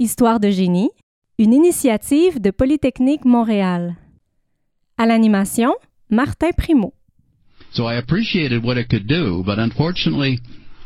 Histoire 0.00 0.38
de 0.38 0.48
génie, 0.48 0.90
une 1.40 1.52
initiative 1.52 2.40
de 2.40 2.52
Polytechnique 2.52 3.24
Montréal. 3.24 3.96
À 4.96 5.06
l'animation, 5.06 5.74
Martin 6.08 6.52
Primo. 6.56 6.92
So 7.72 7.84
I 7.84 7.96
appreciated 7.96 8.62
what 8.62 8.78
it 8.78 8.88
could 8.88 9.08
do, 9.08 9.42
but 9.44 9.58
unfortunately, 9.58 10.38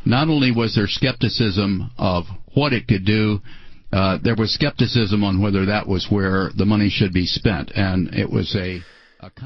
not 0.06 0.30
only 0.30 0.50
was 0.50 0.74
there 0.74 0.86
skepticism 0.86 1.90
of 1.98 2.24
what 2.54 2.72
it 2.72 2.88
could 2.88 3.04
do, 3.04 3.42
uh, 3.92 4.16
there 4.24 4.34
was 4.34 4.54
skepticism 4.54 5.22
on 5.22 5.42
whether 5.42 5.66
that 5.66 5.86
was 5.86 6.06
where 6.10 6.50
the 6.56 6.64
money 6.64 6.88
should 6.88 7.12
be 7.12 7.26
spent, 7.26 7.70
and 7.74 8.14
it 8.14 8.30
was 8.30 8.56
a 8.56 8.80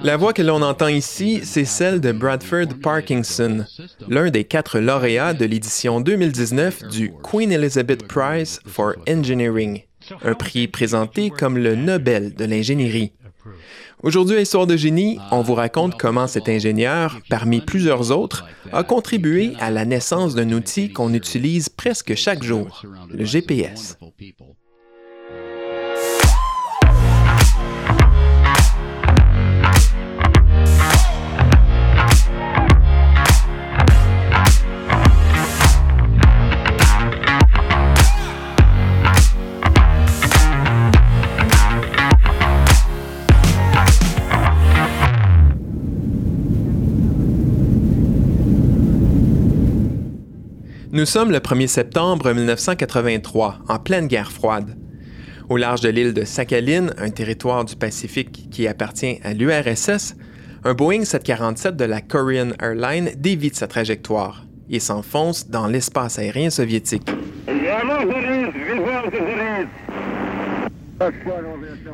La 0.03 0.17
voix 0.17 0.33
que 0.33 0.43
l'on 0.43 0.63
entend 0.63 0.89
ici, 0.89 1.41
c'est 1.43 1.65
celle 1.65 2.01
de 2.01 2.13
Bradford 2.13 2.69
Parkinson, 2.83 3.65
l'un 4.09 4.31
des 4.31 4.45
quatre 4.45 4.79
lauréats 4.79 5.35
de 5.35 5.45
l'édition 5.45 6.01
2019 6.01 6.89
du 6.89 7.13
Queen 7.23 7.53
Elizabeth 7.53 8.07
Prize 8.07 8.61
for 8.67 8.95
Engineering, 9.09 9.83
un 10.23 10.35
prix 10.35 10.67
présenté 10.69 11.31
comme 11.31 11.59
le 11.59 11.75
Nobel 11.75 12.35
de 12.35 12.45
l'ingénierie. 12.45 13.13
Aujourd'hui 14.03 14.37
à 14.37 14.41
Histoire 14.41 14.67
de 14.67 14.77
génie, 14.77 15.19
on 15.31 15.41
vous 15.43 15.55
raconte 15.55 15.99
comment 15.99 16.27
cet 16.27 16.49
ingénieur, 16.49 17.19
parmi 17.29 17.61
plusieurs 17.61 18.11
autres, 18.17 18.47
a 18.73 18.83
contribué 18.83 19.53
à 19.59 19.71
la 19.71 19.85
naissance 19.85 20.35
d'un 20.35 20.53
outil 20.53 20.93
qu'on 20.93 21.13
utilise 21.15 21.69
presque 21.69 22.15
chaque 22.15 22.43
jour, 22.43 22.83
le 23.11 23.25
GPS. 23.25 23.99
Nous 50.97 51.05
sommes 51.05 51.31
le 51.31 51.41
1er 51.41 51.67
septembre 51.67 52.33
1983, 52.33 53.59
en 53.69 53.79
pleine 53.79 54.07
guerre 54.07 54.33
froide. 54.33 54.79
Au 55.51 55.59
large 55.59 55.83
de 55.83 55.91
l'île 55.91 56.15
de 56.15 56.25
Sakhalin, 56.25 56.87
un 56.97 57.11
territoire 57.11 57.67
du 57.67 57.77
Pacifique 57.77 58.49
qui 58.51 58.67
appartient 58.67 59.21
à 59.23 59.35
l'URSS, 59.35 60.17
un 60.65 60.73
Boeing 60.73 61.05
747 61.05 61.77
de 61.77 61.85
la 61.85 62.01
Korean 62.01 62.53
Airlines 62.63 63.11
dévie 63.19 63.51
sa 63.53 63.67
trajectoire 63.67 64.47
et 64.71 64.81
s'enfonce 64.81 65.51
dans 65.51 65.67
l'espace 65.67 66.19
aérien 66.19 66.49
soviétique. 66.49 67.11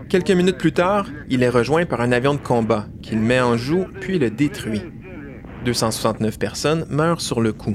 Quelques 0.09 0.31
minutes 0.31 0.59
plus 0.59 0.73
tard, 0.73 1.09
il 1.29 1.43
est 1.43 1.49
rejoint 1.49 1.87
par 1.87 2.03
un 2.03 2.13
avion 2.13 2.35
de 2.35 2.39
combat 2.39 2.87
qu'il 3.03 3.19
met 3.19 3.41
en 3.41 3.57
joue 3.57 3.85
puis 4.01 4.21
le 4.21 4.31
détruit. 4.31 4.83
269 5.65 6.39
personnes 6.39 6.87
meurent 6.89 7.21
sur 7.21 7.41
le 7.41 7.53
coup. 7.53 7.75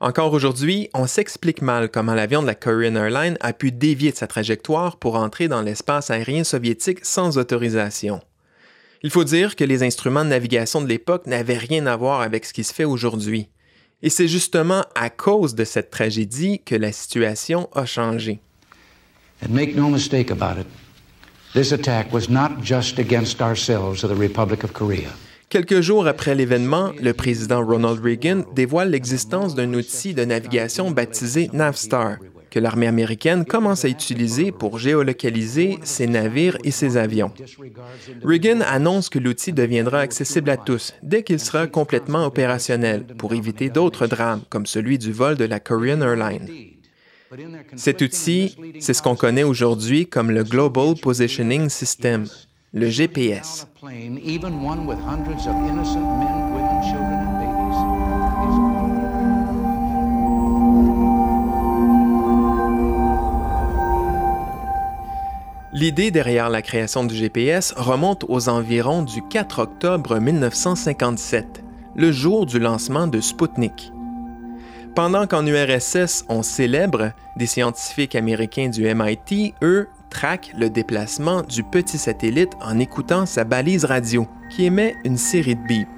Encore 0.00 0.32
aujourd'hui, 0.32 0.88
on 0.94 1.08
s'explique 1.08 1.60
mal 1.60 1.90
comment 1.90 2.14
l'avion 2.14 2.40
de 2.40 2.46
la 2.46 2.54
Korean 2.54 2.94
Airlines 2.94 3.36
a 3.40 3.52
pu 3.52 3.72
dévier 3.72 4.12
de 4.12 4.16
sa 4.16 4.28
trajectoire 4.28 4.96
pour 4.96 5.16
entrer 5.16 5.48
dans 5.48 5.60
l'espace 5.60 6.10
aérien 6.10 6.44
soviétique 6.44 7.04
sans 7.04 7.36
autorisation. 7.36 8.20
Il 9.02 9.10
faut 9.10 9.24
dire 9.24 9.56
que 9.56 9.64
les 9.64 9.82
instruments 9.82 10.24
de 10.24 10.30
navigation 10.30 10.80
de 10.80 10.86
l'époque 10.86 11.26
n'avaient 11.26 11.58
rien 11.58 11.86
à 11.86 11.96
voir 11.96 12.20
avec 12.20 12.44
ce 12.44 12.52
qui 12.52 12.62
se 12.62 12.72
fait 12.72 12.84
aujourd'hui. 12.84 13.48
Et 14.02 14.10
c'est 14.10 14.28
justement 14.28 14.84
à 14.94 15.10
cause 15.10 15.56
de 15.56 15.64
cette 15.64 15.90
tragédie 15.90 16.60
que 16.64 16.76
la 16.76 16.92
situation 16.92 17.68
a 17.74 17.84
changé. 17.84 18.38
And 19.42 19.52
make 19.52 19.74
no 19.74 19.88
mistake 19.88 20.30
about 20.30 20.60
it, 20.60 20.66
this 21.54 21.72
attack 21.72 22.12
was 22.12 22.28
not 22.28 22.62
just 22.62 23.00
against 23.00 23.40
ourselves 23.40 24.04
or 24.04 24.08
the 24.08 24.18
Republic 24.18 24.62
of 24.62 24.72
Korea. 24.72 25.10
Quelques 25.48 25.80
jours 25.80 26.06
après 26.06 26.34
l'événement, 26.34 26.92
le 27.00 27.14
président 27.14 27.64
Ronald 27.64 28.04
Reagan 28.04 28.42
dévoile 28.54 28.90
l'existence 28.90 29.54
d'un 29.54 29.72
outil 29.72 30.12
de 30.12 30.22
navigation 30.22 30.90
baptisé 30.90 31.48
Navstar, 31.54 32.18
que 32.50 32.58
l'armée 32.58 32.86
américaine 32.86 33.46
commence 33.46 33.86
à 33.86 33.88
utiliser 33.88 34.52
pour 34.52 34.78
géolocaliser 34.78 35.78
ses 35.84 36.06
navires 36.06 36.58
et 36.64 36.70
ses 36.70 36.98
avions. 36.98 37.32
Reagan 38.22 38.60
annonce 38.60 39.08
que 39.08 39.18
l'outil 39.18 39.54
deviendra 39.54 40.00
accessible 40.00 40.50
à 40.50 40.58
tous 40.58 40.92
dès 41.02 41.22
qu'il 41.22 41.40
sera 41.40 41.66
complètement 41.66 42.26
opérationnel 42.26 43.06
pour 43.16 43.32
éviter 43.32 43.70
d'autres 43.70 44.06
drames 44.06 44.42
comme 44.50 44.66
celui 44.66 44.98
du 44.98 45.12
vol 45.12 45.36
de 45.36 45.46
la 45.46 45.60
Korean 45.60 46.02
Airlines. 46.02 46.48
Cet 47.76 48.02
outil, 48.02 48.54
c'est 48.80 48.94
ce 48.94 49.02
qu'on 49.02 49.16
connaît 49.16 49.42
aujourd'hui 49.44 50.06
comme 50.06 50.30
le 50.30 50.44
Global 50.44 50.94
Positioning 51.00 51.70
System, 51.70 52.26
le 52.78 52.88
GPS. 52.88 53.66
L'idée 65.72 66.10
derrière 66.10 66.48
la 66.48 66.62
création 66.62 67.04
du 67.04 67.14
GPS 67.14 67.74
remonte 67.76 68.24
aux 68.28 68.48
environs 68.48 69.02
du 69.02 69.22
4 69.22 69.58
octobre 69.58 70.18
1957, 70.18 71.64
le 71.96 72.12
jour 72.12 72.46
du 72.46 72.60
lancement 72.60 73.08
de 73.08 73.20
Sputnik. 73.20 73.92
Pendant 74.94 75.26
qu'en 75.26 75.44
URSS 75.46 76.24
on 76.28 76.42
célèbre, 76.42 77.12
des 77.36 77.46
scientifiques 77.46 78.14
américains 78.14 78.68
du 78.68 78.92
MIT, 78.92 79.54
eux, 79.62 79.88
traque 80.10 80.52
le 80.56 80.70
déplacement 80.70 81.42
du 81.42 81.62
petit 81.62 81.98
satellite 81.98 82.52
en 82.60 82.78
écoutant 82.78 83.26
sa 83.26 83.44
balise 83.44 83.84
radio, 83.84 84.26
qui 84.50 84.64
émet 84.64 84.94
une 85.04 85.16
série 85.16 85.56
de 85.56 85.66
bips. 85.66 85.88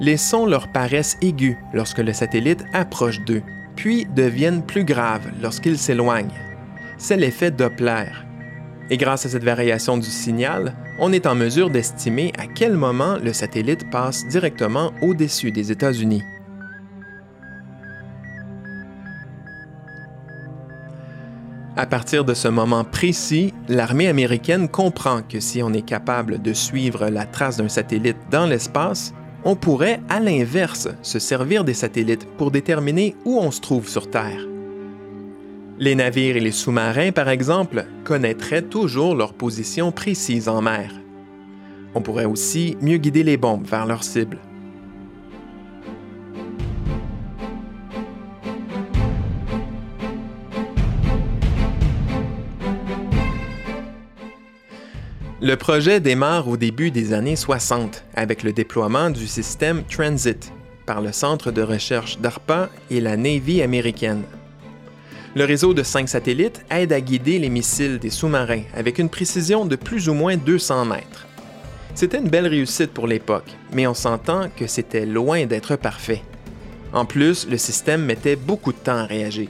Les 0.00 0.16
sons 0.16 0.46
leur 0.46 0.68
paraissent 0.68 1.18
aigus 1.22 1.56
lorsque 1.72 1.98
le 1.98 2.12
satellite 2.12 2.64
approche 2.72 3.20
d'eux, 3.20 3.42
puis 3.74 4.06
deviennent 4.06 4.62
plus 4.62 4.84
graves 4.84 5.28
lorsqu'ils 5.42 5.78
s'éloignent. 5.78 6.30
C'est 6.98 7.16
l'effet 7.16 7.50
Doppler. 7.50 8.06
Et 8.90 8.96
grâce 8.96 9.26
à 9.26 9.28
cette 9.28 9.44
variation 9.44 9.98
du 9.98 10.08
signal, 10.08 10.74
on 10.98 11.12
est 11.12 11.26
en 11.26 11.34
mesure 11.34 11.68
d'estimer 11.68 12.32
à 12.38 12.46
quel 12.46 12.74
moment 12.74 13.18
le 13.18 13.32
satellite 13.32 13.90
passe 13.90 14.26
directement 14.28 14.92
au-dessus 15.02 15.52
des 15.52 15.70
États-Unis. 15.70 16.22
À 21.78 21.86
partir 21.86 22.24
de 22.24 22.34
ce 22.34 22.48
moment 22.48 22.82
précis, 22.82 23.54
l'armée 23.68 24.08
américaine 24.08 24.68
comprend 24.68 25.22
que 25.22 25.38
si 25.38 25.62
on 25.62 25.72
est 25.72 25.86
capable 25.86 26.42
de 26.42 26.52
suivre 26.52 27.08
la 27.08 27.24
trace 27.24 27.58
d'un 27.58 27.68
satellite 27.68 28.16
dans 28.32 28.46
l'espace, 28.46 29.14
on 29.44 29.54
pourrait, 29.54 30.00
à 30.08 30.18
l'inverse, 30.18 30.88
se 31.02 31.20
servir 31.20 31.62
des 31.62 31.74
satellites 31.74 32.26
pour 32.36 32.50
déterminer 32.50 33.14
où 33.24 33.38
on 33.38 33.52
se 33.52 33.60
trouve 33.60 33.88
sur 33.88 34.10
Terre. 34.10 34.44
Les 35.78 35.94
navires 35.94 36.36
et 36.36 36.40
les 36.40 36.50
sous-marins, 36.50 37.12
par 37.12 37.28
exemple, 37.28 37.86
connaîtraient 38.02 38.62
toujours 38.62 39.14
leur 39.14 39.32
position 39.32 39.92
précise 39.92 40.48
en 40.48 40.60
mer. 40.60 40.90
On 41.94 42.00
pourrait 42.00 42.24
aussi 42.24 42.76
mieux 42.82 42.98
guider 42.98 43.22
les 43.22 43.36
bombes 43.36 43.68
vers 43.68 43.86
leur 43.86 44.02
cible. 44.02 44.38
Le 55.48 55.56
projet 55.56 55.98
démarre 55.98 56.46
au 56.46 56.58
début 56.58 56.90
des 56.90 57.14
années 57.14 57.34
60 57.34 58.04
avec 58.14 58.42
le 58.42 58.52
déploiement 58.52 59.08
du 59.08 59.26
système 59.26 59.82
Transit 59.84 60.52
par 60.84 61.00
le 61.00 61.10
Centre 61.10 61.50
de 61.52 61.62
recherche 61.62 62.18
DARPA 62.18 62.68
et 62.90 63.00
la 63.00 63.16
Navy 63.16 63.62
américaine. 63.62 64.24
Le 65.34 65.46
réseau 65.46 65.72
de 65.72 65.82
cinq 65.82 66.10
satellites 66.10 66.62
aide 66.68 66.92
à 66.92 67.00
guider 67.00 67.38
les 67.38 67.48
missiles 67.48 67.98
des 67.98 68.10
sous-marins 68.10 68.64
avec 68.76 68.98
une 68.98 69.08
précision 69.08 69.64
de 69.64 69.76
plus 69.76 70.10
ou 70.10 70.12
moins 70.12 70.36
200 70.36 70.84
mètres. 70.84 71.26
C'était 71.94 72.18
une 72.18 72.28
belle 72.28 72.48
réussite 72.48 72.92
pour 72.92 73.06
l'époque, 73.06 73.56
mais 73.72 73.86
on 73.86 73.94
s'entend 73.94 74.50
que 74.54 74.66
c'était 74.66 75.06
loin 75.06 75.46
d'être 75.46 75.76
parfait. 75.76 76.20
En 76.92 77.06
plus, 77.06 77.48
le 77.48 77.56
système 77.56 78.04
mettait 78.04 78.36
beaucoup 78.36 78.74
de 78.74 78.78
temps 78.78 78.98
à 78.98 79.06
réagir. 79.06 79.48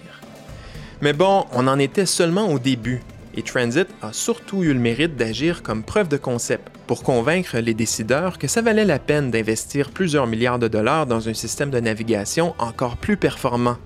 Mais 1.02 1.12
bon, 1.12 1.46
on 1.52 1.66
en 1.66 1.80
était 1.80 2.06
seulement 2.06 2.52
au 2.52 2.60
début 2.60 3.02
et 3.38 3.42
Transit 3.42 3.86
a 4.02 4.12
surtout 4.12 4.64
eu 4.64 4.74
le 4.74 4.80
mérite 4.80 5.16
d'agir 5.16 5.62
comme 5.62 5.84
preuve 5.84 6.08
de 6.08 6.16
concept 6.16 6.68
pour 6.88 7.04
convaincre 7.04 7.58
les 7.58 7.72
décideurs 7.72 8.36
que 8.36 8.48
ça 8.48 8.62
valait 8.62 8.84
la 8.84 8.98
peine 8.98 9.30
d'investir 9.30 9.90
plusieurs 9.90 10.26
milliards 10.26 10.58
de 10.58 10.66
dollars 10.66 11.06
dans 11.06 11.28
un 11.28 11.34
système 11.34 11.70
de 11.70 11.78
navigation 11.78 12.56
encore 12.58 12.96
plus 12.96 13.16
performant, 13.16 13.76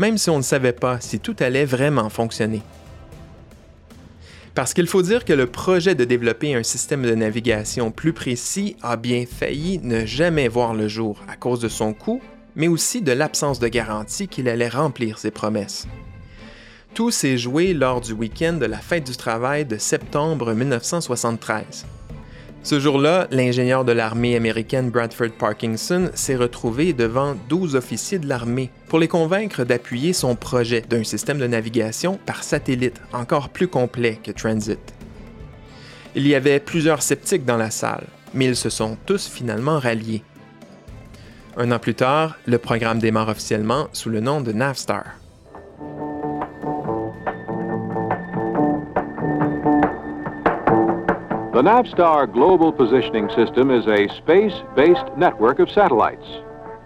même 0.00 0.18
si 0.18 0.28
on 0.28 0.38
ne 0.38 0.42
savait 0.42 0.72
pas 0.72 1.00
si 1.00 1.20
tout 1.20 1.36
allait 1.38 1.64
vraiment 1.64 2.08
fonctionner. 2.08 2.62
Parce 4.56 4.74
qu'il 4.74 4.88
faut 4.88 5.02
dire 5.02 5.24
que 5.24 5.34
le 5.34 5.46
projet 5.46 5.94
de 5.94 6.04
développer 6.04 6.56
un 6.56 6.64
système 6.64 7.02
de 7.02 7.14
navigation 7.14 7.92
plus 7.92 8.12
précis 8.12 8.74
a 8.82 8.96
bien 8.96 9.24
failli 9.24 9.78
ne 9.84 10.04
jamais 10.04 10.48
voir 10.48 10.74
le 10.74 10.88
jour 10.88 11.22
à 11.28 11.36
cause 11.36 11.60
de 11.60 11.68
son 11.68 11.92
coût, 11.92 12.20
mais 12.56 12.66
aussi 12.66 13.02
de 13.02 13.12
l'absence 13.12 13.60
de 13.60 13.68
garantie 13.68 14.26
qu'il 14.26 14.48
allait 14.48 14.68
remplir 14.68 15.18
ses 15.18 15.30
promesses. 15.30 15.86
Tout 16.96 17.10
s'est 17.10 17.36
joué 17.36 17.74
lors 17.74 18.00
du 18.00 18.14
week-end 18.14 18.54
de 18.54 18.64
la 18.64 18.78
fête 18.78 19.04
du 19.04 19.14
travail 19.14 19.66
de 19.66 19.76
septembre 19.76 20.54
1973. 20.54 21.84
Ce 22.62 22.80
jour-là, 22.80 23.28
l'ingénieur 23.30 23.84
de 23.84 23.92
l'armée 23.92 24.34
américaine 24.34 24.88
Bradford 24.88 25.32
Parkinson 25.38 26.08
s'est 26.14 26.36
retrouvé 26.36 26.94
devant 26.94 27.36
12 27.50 27.76
officiers 27.76 28.18
de 28.18 28.26
l'armée 28.26 28.70
pour 28.88 28.98
les 28.98 29.08
convaincre 29.08 29.64
d'appuyer 29.64 30.14
son 30.14 30.36
projet 30.36 30.80
d'un 30.80 31.04
système 31.04 31.36
de 31.36 31.46
navigation 31.46 32.18
par 32.24 32.42
satellite 32.42 33.02
encore 33.12 33.50
plus 33.50 33.68
complet 33.68 34.18
que 34.24 34.30
Transit. 34.30 34.80
Il 36.14 36.26
y 36.26 36.34
avait 36.34 36.60
plusieurs 36.60 37.02
sceptiques 37.02 37.44
dans 37.44 37.58
la 37.58 37.70
salle, 37.70 38.06
mais 38.32 38.46
ils 38.46 38.56
se 38.56 38.70
sont 38.70 38.96
tous 39.04 39.28
finalement 39.28 39.78
ralliés. 39.78 40.22
Un 41.58 41.72
an 41.72 41.78
plus 41.78 41.94
tard, 41.94 42.38
le 42.46 42.56
programme 42.56 43.00
démarre 43.00 43.28
officiellement 43.28 43.88
sous 43.92 44.08
le 44.08 44.20
nom 44.20 44.40
de 44.40 44.52
Navstar. 44.52 45.04
The 51.56 51.62
Navstar 51.62 52.26
Global 52.30 52.70
Positioning 52.70 53.30
System 53.30 53.70
is 53.70 53.86
a 53.86 54.06
space-based 54.18 55.16
network 55.16 55.58
of 55.58 55.70
satellites, 55.70 56.26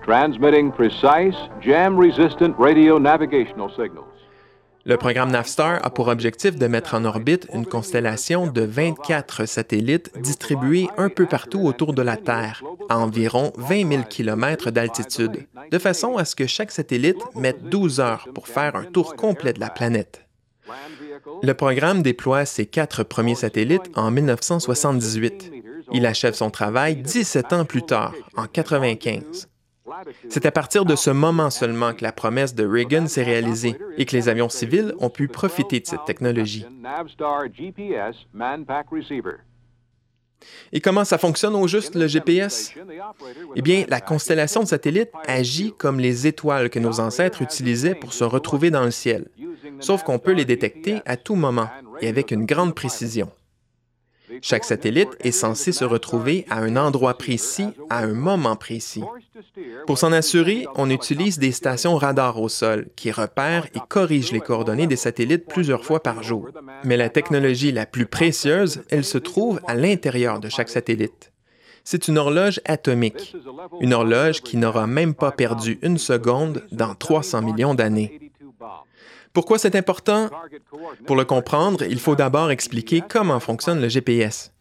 transmitting 0.04 0.70
precise, 0.70 1.34
jam-resistant 1.60 2.54
radio 2.56 3.00
navigational 3.00 3.68
signals. 3.70 4.06
Le 4.84 4.96
programme 4.96 5.32
Navstar 5.32 5.84
a 5.84 5.90
pour 5.90 6.06
objectif 6.06 6.54
de 6.54 6.68
mettre 6.68 6.94
en 6.94 7.04
orbite 7.04 7.48
une 7.52 7.66
constellation 7.66 8.46
de 8.46 8.62
24 8.62 9.44
satellites 9.44 10.12
distribués 10.20 10.88
un 10.96 11.08
peu 11.08 11.26
partout 11.26 11.62
autour 11.62 11.92
de 11.92 12.02
la 12.02 12.16
Terre, 12.16 12.62
à 12.88 12.96
environ 13.00 13.52
20 13.56 13.88
000 13.88 14.02
km 14.08 14.70
d'altitude, 14.70 15.48
de 15.68 15.78
façon 15.78 16.16
à 16.16 16.24
ce 16.24 16.36
que 16.36 16.46
chaque 16.46 16.70
satellite 16.70 17.18
mette 17.34 17.64
12 17.64 17.98
heures 17.98 18.28
pour 18.36 18.46
faire 18.46 18.76
un 18.76 18.84
tour 18.84 19.16
complet 19.16 19.52
de 19.52 19.58
la 19.58 19.70
planète. 19.70 20.29
Le 21.42 21.54
programme 21.54 22.02
déploie 22.02 22.44
ses 22.44 22.66
quatre 22.66 23.02
premiers 23.02 23.34
satellites 23.34 23.90
en 23.94 24.10
1978. 24.10 25.52
Il 25.92 26.06
achève 26.06 26.34
son 26.34 26.50
travail 26.50 26.96
17 26.96 27.52
ans 27.52 27.64
plus 27.64 27.82
tard, 27.82 28.14
en 28.36 28.42
1995. 28.42 29.48
C'est 30.28 30.46
à 30.46 30.52
partir 30.52 30.84
de 30.84 30.94
ce 30.96 31.10
moment 31.10 31.50
seulement 31.50 31.92
que 31.92 32.02
la 32.02 32.12
promesse 32.12 32.54
de 32.54 32.66
Reagan 32.66 33.06
s'est 33.06 33.24
réalisée 33.24 33.76
et 33.96 34.06
que 34.06 34.16
les 34.16 34.28
avions 34.28 34.48
civils 34.48 34.94
ont 34.98 35.10
pu 35.10 35.28
profiter 35.28 35.80
de 35.80 35.86
cette 35.86 36.04
technologie. 36.04 36.64
Et 40.72 40.80
comment 40.80 41.04
ça 41.04 41.18
fonctionne 41.18 41.54
au 41.54 41.66
juste 41.66 41.94
le 41.94 42.06
GPS? 42.06 42.72
Eh 43.56 43.62
bien, 43.62 43.84
la 43.88 44.00
constellation 44.00 44.62
de 44.62 44.68
satellites 44.68 45.10
agit 45.26 45.72
comme 45.76 46.00
les 46.00 46.26
étoiles 46.26 46.70
que 46.70 46.78
nos 46.78 47.00
ancêtres 47.00 47.42
utilisaient 47.42 47.94
pour 47.94 48.12
se 48.12 48.24
retrouver 48.24 48.70
dans 48.70 48.84
le 48.84 48.90
ciel, 48.90 49.26
sauf 49.80 50.02
qu'on 50.02 50.18
peut 50.18 50.32
les 50.32 50.44
détecter 50.44 51.00
à 51.06 51.16
tout 51.16 51.34
moment 51.34 51.68
et 52.00 52.08
avec 52.08 52.30
une 52.30 52.46
grande 52.46 52.74
précision. 52.74 53.30
Chaque 54.42 54.64
satellite 54.64 55.16
est 55.20 55.32
censé 55.32 55.72
se 55.72 55.84
retrouver 55.84 56.46
à 56.48 56.58
un 56.58 56.76
endroit 56.76 57.14
précis, 57.14 57.68
à 57.88 58.00
un 58.00 58.14
moment 58.14 58.56
précis. 58.56 59.02
Pour 59.86 59.98
s'en 59.98 60.12
assurer, 60.12 60.66
on 60.76 60.90
utilise 60.90 61.38
des 61.38 61.52
stations 61.52 61.96
radar 61.96 62.40
au 62.40 62.48
sol 62.48 62.88
qui 62.96 63.10
repèrent 63.10 63.66
et 63.74 63.80
corrigent 63.88 64.32
les 64.32 64.40
coordonnées 64.40 64.86
des 64.86 64.96
satellites 64.96 65.46
plusieurs 65.46 65.84
fois 65.84 66.02
par 66.02 66.22
jour. 66.22 66.48
Mais 66.84 66.96
la 66.96 67.08
technologie 67.08 67.72
la 67.72 67.86
plus 67.86 68.06
précieuse, 68.06 68.82
elle 68.90 69.04
se 69.04 69.18
trouve 69.18 69.60
à 69.66 69.74
l'intérieur 69.74 70.40
de 70.40 70.48
chaque 70.48 70.68
satellite. 70.68 71.32
C'est 71.84 72.08
une 72.08 72.18
horloge 72.18 72.60
atomique, 72.66 73.34
une 73.80 73.94
horloge 73.94 74.42
qui 74.42 74.56
n'aura 74.56 74.86
même 74.86 75.14
pas 75.14 75.32
perdu 75.32 75.78
une 75.82 75.98
seconde 75.98 76.66
dans 76.72 76.94
300 76.94 77.42
millions 77.42 77.74
d'années. 77.74 78.30
Pourquoi 79.32 79.58
c'est 79.58 79.76
important? 79.76 80.28
Pour 81.06 81.14
le 81.14 81.24
comprendre, 81.24 81.84
il 81.88 82.00
faut 82.00 82.16
d'abord 82.16 82.50
expliquer 82.50 83.02
comment 83.08 83.38
fonctionne 83.38 83.80
le 83.80 83.88
GPS. 83.88 84.52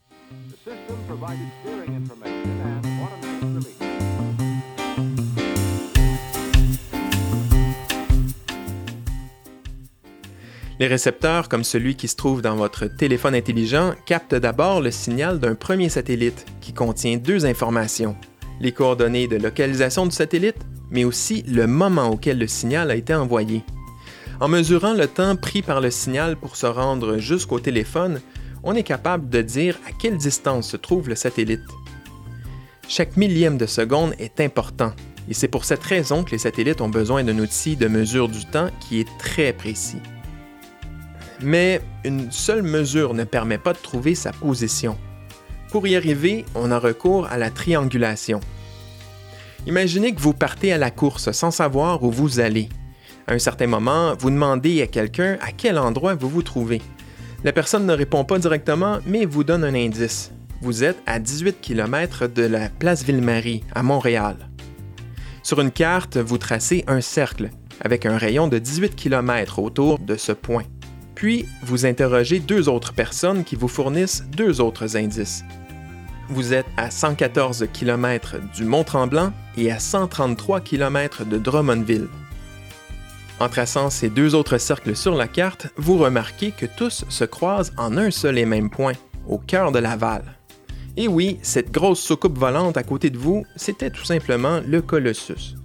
Les 10.79 10.87
récepteurs, 10.87 11.49
comme 11.49 11.63
celui 11.63 11.95
qui 11.95 12.07
se 12.07 12.15
trouve 12.15 12.41
dans 12.41 12.55
votre 12.55 12.85
téléphone 12.85 13.35
intelligent, 13.35 13.95
captent 14.05 14.35
d'abord 14.35 14.81
le 14.81 14.91
signal 14.91 15.39
d'un 15.39 15.55
premier 15.55 15.89
satellite 15.89 16.45
qui 16.61 16.73
contient 16.73 17.17
deux 17.17 17.45
informations, 17.45 18.15
les 18.61 18.71
coordonnées 18.71 19.27
de 19.27 19.35
localisation 19.35 20.05
du 20.05 20.15
satellite, 20.15 20.59
mais 20.91 21.03
aussi 21.03 21.41
le 21.47 21.67
moment 21.67 22.09
auquel 22.09 22.37
le 22.37 22.47
signal 22.47 22.91
a 22.91 22.95
été 22.95 23.13
envoyé. 23.13 23.63
En 24.41 24.47
mesurant 24.47 24.93
le 24.93 25.07
temps 25.07 25.35
pris 25.35 25.61
par 25.61 25.81
le 25.81 25.91
signal 25.91 26.37
pour 26.37 26.55
se 26.55 26.65
rendre 26.65 27.17
jusqu'au 27.17 27.59
téléphone, 27.59 28.21
on 28.63 28.73
est 28.73 28.83
capable 28.83 29.29
de 29.29 29.41
dire 29.41 29.77
à 29.85 29.91
quelle 29.91 30.17
distance 30.17 30.69
se 30.69 30.77
trouve 30.77 31.09
le 31.09 31.15
satellite. 31.15 31.59
Chaque 32.87 33.17
millième 33.17 33.57
de 33.57 33.65
seconde 33.65 34.13
est 34.17 34.39
important, 34.39 34.93
et 35.29 35.33
c'est 35.33 35.49
pour 35.49 35.65
cette 35.65 35.83
raison 35.83 36.23
que 36.23 36.31
les 36.31 36.37
satellites 36.37 36.79
ont 36.79 36.89
besoin 36.89 37.23
d'un 37.25 37.37
outil 37.37 37.75
de 37.75 37.89
mesure 37.89 38.29
du 38.29 38.45
temps 38.45 38.69
qui 38.79 39.01
est 39.01 39.17
très 39.19 39.51
précis. 39.51 40.01
Mais 41.41 41.81
une 42.05 42.31
seule 42.31 42.63
mesure 42.63 43.13
ne 43.13 43.25
permet 43.25 43.57
pas 43.57 43.73
de 43.73 43.79
trouver 43.79 44.15
sa 44.15 44.31
position. 44.31 44.97
Pour 45.69 45.85
y 45.85 45.97
arriver, 45.97 46.45
on 46.55 46.71
a 46.71 46.79
recours 46.79 47.27
à 47.27 47.37
la 47.37 47.49
triangulation. 47.49 48.39
Imaginez 49.67 50.15
que 50.15 50.21
vous 50.21 50.33
partez 50.33 50.71
à 50.71 50.77
la 50.77 50.91
course 50.91 51.31
sans 51.31 51.51
savoir 51.51 52.03
où 52.03 52.09
vous 52.11 52.39
allez. 52.39 52.69
À 53.29 53.33
un 53.33 53.37
certain 53.37 53.67
moment, 53.67 54.15
vous 54.17 54.31
demandez 54.31 54.81
à 54.81 54.87
quelqu'un 54.87 55.37
à 55.39 55.51
quel 55.51 55.77
endroit 55.77 56.15
vous 56.15 56.29
vous 56.29 56.41
trouvez. 56.41 56.81
La 57.43 57.53
personne 57.53 57.85
ne 57.85 57.93
répond 57.93 58.23
pas 58.25 58.39
directement, 58.39 58.97
mais 59.05 59.25
vous 59.25 59.43
donne 59.43 59.63
un 59.63 59.75
indice. 59.75 60.31
Vous 60.61 60.83
êtes 60.83 60.97
à 61.05 61.19
18 61.19 61.61
km 61.61 62.25
de 62.25 62.41
la 62.41 62.69
place 62.69 63.03
Ville-Marie, 63.03 63.63
à 63.75 63.83
Montréal. 63.83 64.49
Sur 65.43 65.61
une 65.61 65.69
carte, 65.69 66.17
vous 66.17 66.39
tracez 66.39 66.83
un 66.87 67.01
cercle 67.01 67.51
avec 67.81 68.07
un 68.07 68.17
rayon 68.17 68.47
de 68.47 68.57
18 68.57 68.95
km 68.95 69.59
autour 69.59 69.99
de 69.99 70.15
ce 70.15 70.31
point. 70.31 70.63
Puis, 71.13 71.45
vous 71.61 71.85
interrogez 71.85 72.39
deux 72.39 72.67
autres 72.67 72.93
personnes 72.93 73.43
qui 73.43 73.55
vous 73.55 73.67
fournissent 73.67 74.23
deux 74.35 74.59
autres 74.59 74.97
indices. 74.97 75.43
Vous 76.29 76.51
êtes 76.51 76.65
à 76.77 76.89
114 76.89 77.67
km 77.73 78.37
du 78.55 78.65
Mont-Tremblant 78.65 79.33
et 79.55 79.71
à 79.71 79.77
133 79.77 80.61
km 80.61 81.25
de 81.25 81.37
Drummondville. 81.37 82.07
En 83.39 83.47
traçant 83.47 83.89
ces 83.89 84.09
deux 84.09 84.35
autres 84.35 84.57
cercles 84.57 84.97
sur 84.97 85.15
la 85.15 85.27
carte, 85.27 85.67
vous 85.77 85.97
remarquez 85.97 86.51
que 86.51 86.65
tous 86.65 87.05
se 87.07 87.23
croisent 87.23 87.71
en 87.77 87.97
un 87.97 88.11
seul 88.11 88.37
et 88.37 88.45
même 88.45 88.69
point, 88.69 88.93
au 89.27 89.37
cœur 89.37 89.71
de 89.71 89.79
Laval. 89.79 90.23
Et 90.97 91.07
oui, 91.07 91.39
cette 91.41 91.71
grosse 91.71 92.01
soucoupe 92.01 92.37
volante 92.37 92.75
à 92.75 92.83
côté 92.83 93.09
de 93.09 93.17
vous, 93.17 93.45
c'était 93.55 93.91
tout 93.91 94.03
simplement 94.03 94.59
le 94.67 94.81
Colossus. 94.81 95.55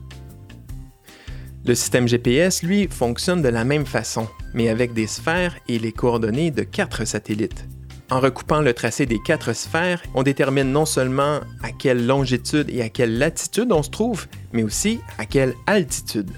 Le 1.66 1.74
système 1.74 2.06
GPS, 2.06 2.62
lui, 2.62 2.86
fonctionne 2.88 3.42
de 3.42 3.48
la 3.48 3.64
même 3.64 3.86
façon, 3.86 4.28
mais 4.52 4.68
avec 4.68 4.92
des 4.92 5.08
sphères 5.08 5.56
et 5.66 5.80
les 5.80 5.92
coordonnées 5.92 6.52
de 6.52 6.62
quatre 6.62 7.04
satellites. 7.04 7.66
En 8.10 8.20
recoupant 8.20 8.60
le 8.60 8.74
tracé 8.74 9.06
des 9.06 9.18
quatre 9.18 9.52
sphères, 9.54 10.00
on 10.14 10.22
détermine 10.22 10.70
non 10.70 10.84
seulement 10.86 11.40
à 11.62 11.72
quelle 11.76 12.06
longitude 12.06 12.70
et 12.70 12.82
à 12.82 12.88
quelle 12.88 13.18
latitude 13.18 13.72
on 13.72 13.82
se 13.82 13.90
trouve, 13.90 14.26
mais 14.52 14.62
aussi 14.62 15.00
à 15.18 15.26
quelle 15.26 15.54
altitude. 15.66 16.30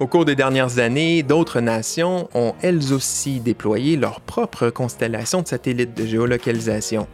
Au 0.00 0.06
cours 0.06 0.24
des 0.24 0.36
dernières 0.36 0.78
années, 0.78 1.24
d'autres 1.24 1.60
nations 1.60 2.28
ont 2.32 2.54
elles 2.62 2.92
aussi 2.92 3.40
déployé 3.40 3.96
leur 3.96 4.20
propre 4.20 4.70
constellation 4.70 5.42
de 5.42 5.48
satellites 5.48 5.96
de 5.96 6.06
géolocalisation. 6.06 7.08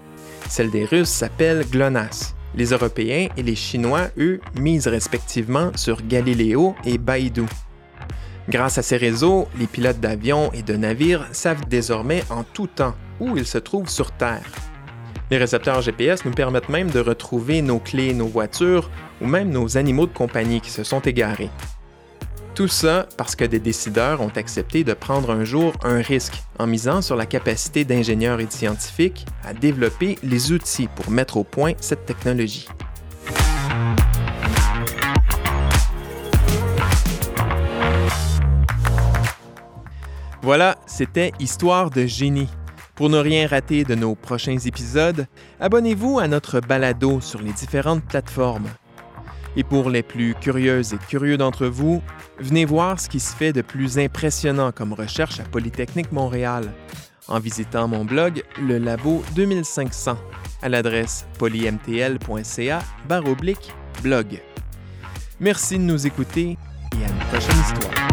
Celle 0.50 0.70
des 0.70 0.84
Russes 0.84 1.08
s'appelle 1.08 1.64
GLONASS. 1.70 2.34
Les 2.54 2.66
Européens 2.66 3.28
et 3.38 3.42
les 3.42 3.54
Chinois, 3.54 4.08
eux, 4.18 4.38
misent 4.60 4.86
respectivement 4.86 5.70
sur 5.76 6.06
Galileo 6.06 6.74
et 6.84 6.98
Baidu. 6.98 7.46
Grâce 8.50 8.76
à 8.76 8.82
ces 8.82 8.98
réseaux, 8.98 9.48
les 9.58 9.66
pilotes 9.66 10.00
d'avions 10.00 10.52
et 10.52 10.62
de 10.62 10.76
navires 10.76 11.26
savent 11.32 11.66
désormais 11.66 12.22
en 12.28 12.42
tout 12.42 12.66
temps 12.66 12.94
où 13.18 13.38
ils 13.38 13.46
se 13.46 13.56
trouvent 13.56 13.88
sur 13.88 14.12
Terre. 14.12 14.44
Les 15.30 15.38
récepteurs 15.38 15.80
GPS 15.80 16.26
nous 16.26 16.32
permettent 16.32 16.68
même 16.68 16.90
de 16.90 17.00
retrouver 17.00 17.62
nos 17.62 17.78
clés, 17.78 18.12
nos 18.12 18.26
voitures 18.26 18.90
ou 19.22 19.26
même 19.26 19.48
nos 19.48 19.78
animaux 19.78 20.06
de 20.06 20.12
compagnie 20.12 20.60
qui 20.60 20.70
se 20.70 20.84
sont 20.84 21.00
égarés. 21.00 21.50
Tout 22.54 22.68
ça 22.68 23.08
parce 23.16 23.34
que 23.34 23.44
des 23.44 23.58
décideurs 23.58 24.20
ont 24.20 24.30
accepté 24.36 24.84
de 24.84 24.94
prendre 24.94 25.30
un 25.30 25.42
jour 25.42 25.72
un 25.82 26.00
risque 26.00 26.40
en 26.60 26.68
misant 26.68 27.02
sur 27.02 27.16
la 27.16 27.26
capacité 27.26 27.84
d'ingénieurs 27.84 28.38
et 28.38 28.46
de 28.46 28.52
scientifiques 28.52 29.26
à 29.44 29.52
développer 29.52 30.18
les 30.22 30.52
outils 30.52 30.86
pour 30.86 31.10
mettre 31.10 31.36
au 31.36 31.42
point 31.42 31.72
cette 31.80 32.06
technologie. 32.06 32.68
Voilà, 40.42 40.76
c'était 40.86 41.32
Histoire 41.40 41.90
de 41.90 42.06
génie. 42.06 42.48
Pour 42.94 43.08
ne 43.08 43.18
rien 43.18 43.48
rater 43.48 43.82
de 43.82 43.96
nos 43.96 44.14
prochains 44.14 44.58
épisodes, 44.58 45.26
abonnez-vous 45.58 46.20
à 46.20 46.28
notre 46.28 46.60
balado 46.60 47.20
sur 47.20 47.42
les 47.42 47.52
différentes 47.52 48.04
plateformes. 48.04 48.68
Et 49.56 49.64
pour 49.64 49.90
les 49.90 50.02
plus 50.02 50.34
curieuses 50.34 50.94
et 50.94 50.98
curieux 50.98 51.36
d'entre 51.36 51.66
vous, 51.66 52.02
venez 52.38 52.64
voir 52.64 52.98
ce 52.98 53.08
qui 53.08 53.20
se 53.20 53.34
fait 53.34 53.52
de 53.52 53.62
plus 53.62 53.98
impressionnant 53.98 54.72
comme 54.72 54.92
recherche 54.92 55.40
à 55.40 55.44
Polytechnique 55.44 56.12
Montréal 56.12 56.72
en 57.28 57.38
visitant 57.38 57.88
mon 57.88 58.04
blog 58.04 58.42
Le 58.60 58.78
Labo 58.78 59.22
2500 59.34 60.16
à 60.62 60.68
l'adresse 60.68 61.26
polymtl.ca 61.38 62.82
blog. 64.02 64.42
Merci 65.40 65.78
de 65.78 65.84
nous 65.84 66.06
écouter 66.06 66.56
et 66.92 67.04
à 67.04 67.08
une 67.08 67.18
prochaine 67.30 67.60
histoire. 67.60 68.03